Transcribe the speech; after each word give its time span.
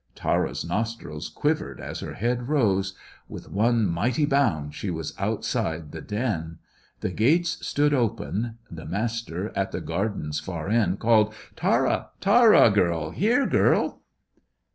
Tara's 0.15 0.65
nostrils 0.65 1.29
quivered 1.29 1.79
as 1.79 1.99
her 1.99 2.15
head 2.15 2.49
rose. 2.49 2.95
With 3.29 3.51
one 3.51 3.85
mighty 3.85 4.25
bound 4.25 4.73
she 4.73 4.89
was 4.89 5.13
outside 5.19 5.91
the 5.91 6.01
den. 6.01 6.57
The 7.01 7.11
gates 7.11 7.63
stood 7.63 7.93
open. 7.93 8.57
The 8.71 8.85
Master, 8.87 9.51
at 9.55 9.71
the 9.71 9.79
garden's 9.79 10.39
far 10.39 10.69
end, 10.69 10.97
called 10.99 11.35
"Tara! 11.55 12.09
Tara, 12.19 12.71
girl! 12.71 13.11
Here, 13.11 13.45
girl!" 13.45 14.01